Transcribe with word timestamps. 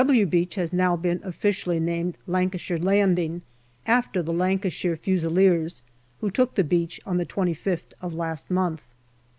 "W" 0.07 0.25
Beach 0.25 0.55
has 0.55 0.73
now 0.73 0.95
been 0.95 1.19
officially 1.23 1.79
named 1.79 2.17
Lancashire 2.25 2.79
Landing, 2.79 3.43
after 3.85 4.23
the 4.23 4.33
Lancashire 4.33 4.95
Fusiliers, 4.97 5.83
who 6.21 6.31
took 6.31 6.55
the 6.55 6.63
beach 6.63 6.99
on 7.05 7.17
the 7.17 7.23
25th 7.27 7.93
of 8.01 8.15
last 8.15 8.49
month. 8.49 8.81